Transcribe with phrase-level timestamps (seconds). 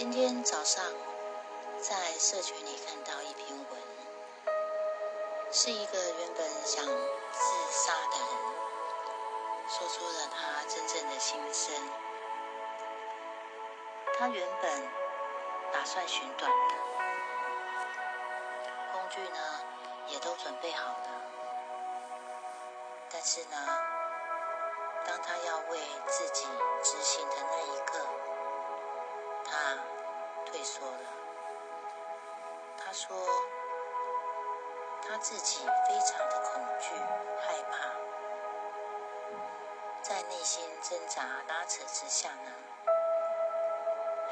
[0.00, 0.82] 今天早上
[1.78, 3.78] 在社群里看到一篇文，
[5.52, 6.92] 是一个原本想自
[7.70, 8.28] 杀的人
[9.68, 11.74] 说出了他真正的心声。
[14.18, 14.88] 他原本
[15.70, 16.74] 打算寻短的，
[18.92, 19.60] 工具呢
[20.06, 21.08] 也都准备好了，
[23.12, 23.78] 但是呢，
[25.04, 26.46] 当他要为自己
[30.60, 31.08] 退缩了。
[32.76, 33.16] 他说，
[35.00, 36.94] 他自己非常的恐惧、
[37.40, 37.88] 害怕，
[40.02, 42.52] 在内心挣扎拉扯之下呢，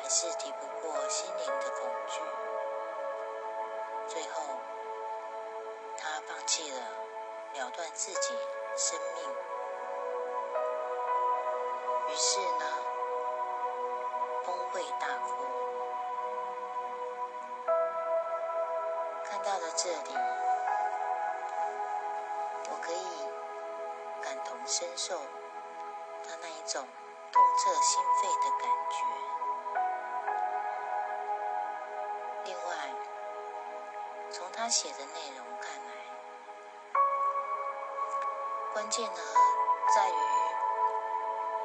[0.02, 2.20] 还是抵不过心灵的恐惧。
[4.06, 4.42] 最后，
[5.96, 6.78] 他放弃了
[7.54, 8.36] 了断自己
[8.76, 9.34] 生命，
[12.10, 12.66] 于是呢，
[14.44, 15.47] 崩溃大哭。
[19.38, 20.10] 看到了这里，
[22.70, 23.06] 我可以
[24.20, 25.16] 感同身受
[26.24, 26.84] 他那一种
[27.30, 28.96] 痛彻心扉的感觉。
[32.46, 32.72] 另外，
[34.28, 35.92] 从他写的内容看来，
[38.72, 39.20] 关键呢
[39.94, 40.14] 在于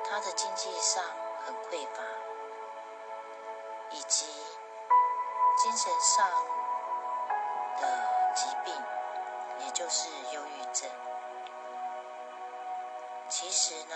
[0.08, 1.04] 他的经济上
[1.44, 2.04] 很匮乏，
[3.90, 4.28] 以及
[5.58, 6.30] 精神上
[7.84, 8.74] 的疾病，
[9.60, 10.90] 也就是忧郁症。
[13.28, 13.96] 其实呢，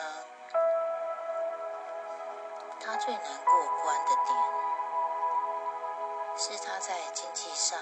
[2.80, 4.36] 他最难过关的点
[6.36, 7.80] 是他在经济上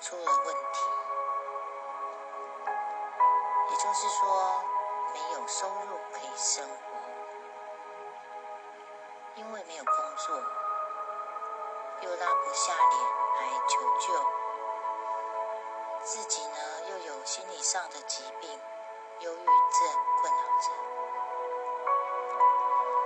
[0.00, 0.78] 出了问题，
[3.70, 4.64] 也就是说
[5.12, 6.74] 没有收入可以生活，
[9.34, 10.42] 因为没有工作，
[12.02, 12.98] 又拉不下脸
[13.36, 14.24] 来求救，
[16.02, 16.56] 自己呢
[16.88, 18.58] 又有心理上的疾病，
[19.18, 19.46] 忧郁症
[20.22, 20.70] 困扰着，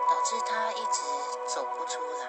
[0.08, 1.02] 导致他一直
[1.44, 2.26] 走不出来，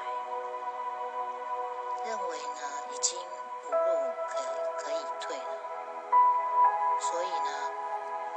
[2.03, 3.19] 认为呢已经
[3.65, 4.41] 无路可
[4.83, 5.59] 可以退了，
[6.99, 7.71] 所以呢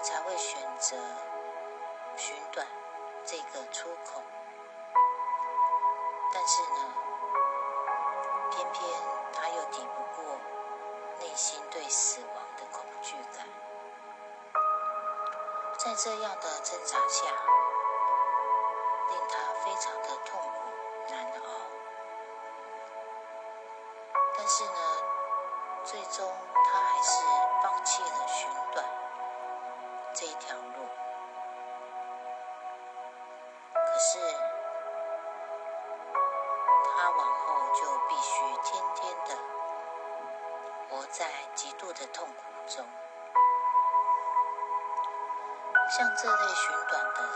[0.02, 0.98] 才会选择
[2.14, 2.66] 寻短
[3.24, 4.22] 这个出口，
[6.34, 7.07] 但是呢。
[8.50, 10.38] 偏偏他又抵不过
[11.20, 13.46] 内心对死亡的恐惧感，
[15.78, 17.26] 在这样的挣扎下，
[19.10, 20.70] 令他非常的痛苦
[21.10, 21.48] 难熬。
[24.36, 24.80] 但是呢，
[25.84, 26.32] 最终
[26.64, 27.24] 他还是
[27.62, 28.84] 放弃了寻短
[30.14, 30.86] 这一条路。
[40.90, 42.86] 活在极度的痛苦中。
[45.90, 47.32] 像这类寻短的人，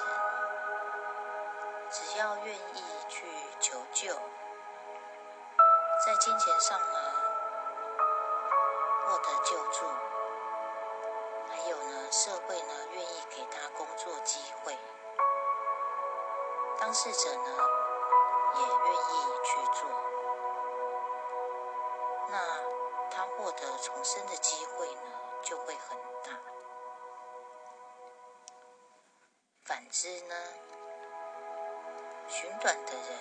[1.90, 3.26] 只要愿意去
[3.60, 4.14] 求救，
[6.04, 6.98] 在金钱上呢
[9.06, 9.86] 获得救助，
[11.48, 14.78] 还有呢社会呢愿意给他工作机会，
[16.78, 17.81] 当事者呢。
[23.82, 25.02] 重生的机会呢，
[25.42, 26.38] 就会很大。
[29.64, 30.34] 反之呢，
[32.28, 33.18] 寻短的人，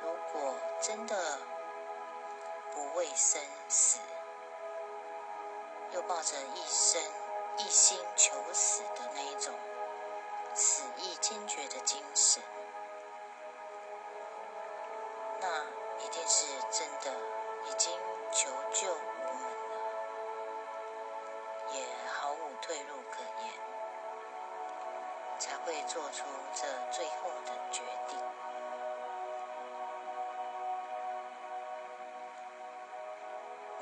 [0.00, 1.38] 如果真的
[2.72, 3.98] 不畏生死，
[5.90, 7.02] 又抱着一生
[7.58, 9.52] 一心求死的那一种
[10.54, 12.40] 死意坚决的精神。
[21.72, 23.52] 也毫无退路可言，
[25.38, 26.24] 才会做出
[26.54, 28.18] 这最后的决定。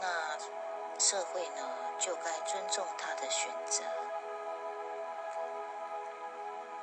[0.00, 0.38] 那
[0.98, 1.68] 社会呢，
[1.98, 3.82] 就该尊重他的选择，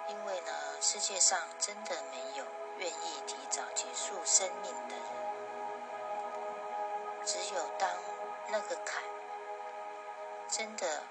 [0.07, 0.51] 因为呢，
[0.81, 2.45] 世界上真的没有。
[2.77, 5.05] 愿意提早结束生命的人，
[7.23, 7.89] 只有当
[8.49, 9.01] 那个坎
[10.47, 11.03] 真的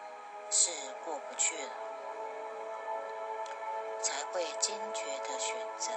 [0.48, 0.70] 是
[1.04, 1.70] 过不去了，
[4.00, 5.92] 才会坚决的选择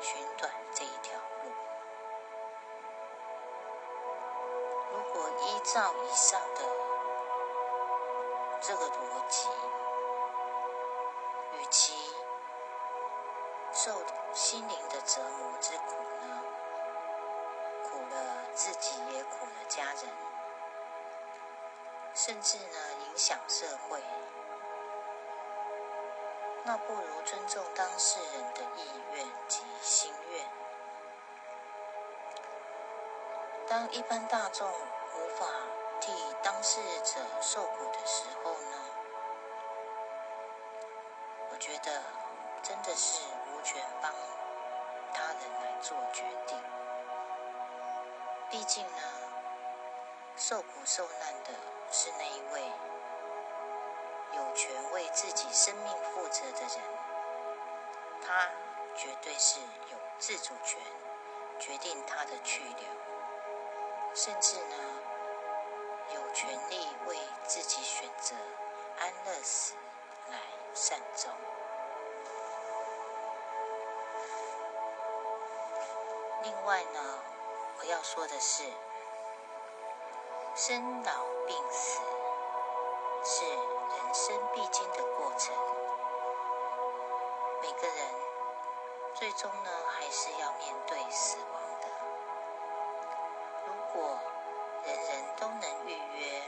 [0.00, 1.50] 寻短这一条路。
[4.92, 6.60] 如果依照以上的
[8.60, 9.48] 这个逻辑，
[11.52, 11.94] 与其
[13.72, 13.92] 受
[14.32, 16.42] 心灵的折磨之苦呢？
[17.84, 20.10] 苦了自己，也苦了家人，
[22.20, 24.02] 甚至呢影响社会。
[26.64, 30.44] 那不如尊重当事人的意愿及心愿。
[33.68, 35.46] 当一般大众无法
[36.00, 36.10] 替
[36.42, 38.76] 当事者受苦的时候呢？
[41.52, 42.02] 我觉得
[42.64, 44.12] 真的是无权帮
[45.14, 46.60] 他人来做决定。
[48.50, 49.02] 毕竟呢，
[50.40, 51.50] 受苦受难的
[51.90, 52.62] 是那一位。
[54.36, 56.78] 有权为自己生命负责的人，
[58.24, 58.48] 他
[58.94, 59.58] 绝对是
[59.90, 60.80] 有自主权，
[61.58, 62.86] 决定他的去留，
[64.14, 64.76] 甚至呢，
[66.14, 68.36] 有权利为自己选择
[69.00, 69.74] 安乐死
[70.30, 70.38] 来
[70.72, 71.32] 善终。
[76.44, 77.24] 另外呢，
[77.80, 78.62] 我要说的是，
[80.60, 81.12] 生老
[81.46, 82.00] 病死
[83.22, 83.44] 是。
[83.44, 85.54] 人生必经的过程，
[87.62, 88.06] 每个人
[89.14, 91.88] 最终呢还是要面对死亡的。
[93.66, 94.18] 如果
[94.84, 96.42] 人人都能预约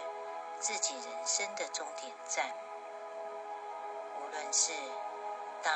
[0.58, 2.50] 自己人生的终点站，
[4.20, 4.72] 无论是
[5.62, 5.70] 搭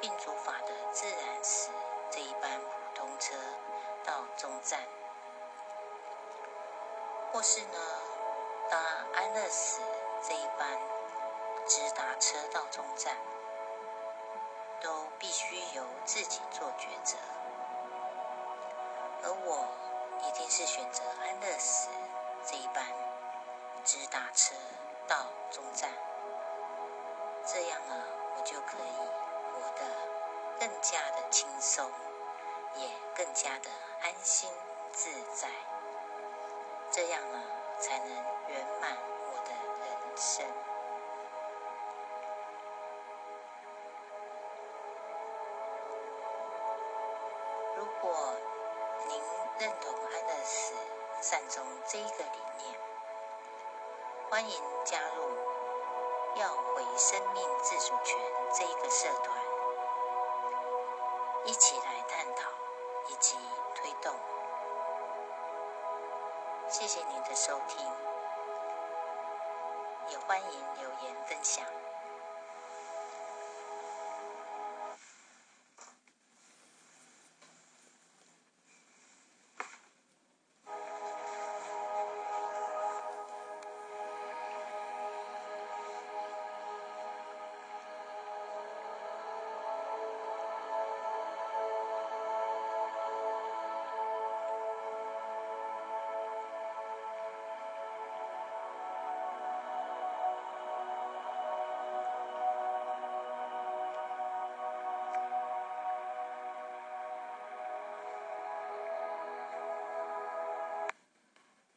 [0.00, 1.70] 病主法的自然死
[2.10, 3.34] 这一班普通车
[4.04, 4.80] 到终站，
[7.38, 7.78] 或是呢
[8.68, 8.76] 搭
[9.14, 9.80] 安乐死
[10.28, 10.68] 这一班。
[11.68, 13.14] 直达车到终站，
[14.80, 17.16] 都必须由自己做抉择。
[19.22, 19.68] 而我
[20.26, 21.88] 一定是选择安乐死
[22.44, 22.84] 这一班
[23.84, 24.56] 直达车
[25.06, 25.92] 到终站，
[27.46, 28.04] 这样呢，
[28.36, 28.96] 我就可以
[29.52, 29.84] 活得
[30.58, 31.88] 更加的轻松，
[32.74, 33.70] 也更加的
[34.02, 34.50] 安心
[34.90, 35.48] 自在。
[36.90, 37.42] 这样呢，
[37.78, 38.08] 才能
[38.48, 38.96] 圆满
[39.26, 39.50] 我的
[39.84, 40.44] 人生。
[47.76, 48.34] 如果
[49.06, 49.22] 您
[49.58, 50.74] 认同安乐死
[51.20, 52.80] 善终这一个理念，
[54.30, 55.22] 欢迎加入
[56.36, 58.18] “要回生命自主权”
[58.52, 59.36] 这一个社团，
[61.44, 62.50] 一起来探讨
[63.08, 63.36] 以及
[63.74, 64.12] 推动。
[66.70, 67.82] 谢谢您的收听，
[70.10, 71.64] 也欢迎留言分享。